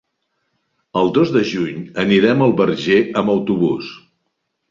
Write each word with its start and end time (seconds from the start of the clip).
El 1.01 1.11
dos 1.17 1.33
de 1.35 1.43
juny 1.49 1.83
anirem 2.05 2.41
al 2.45 2.55
Verger 2.61 2.99
amb 3.23 3.35
autobús. 3.37 3.93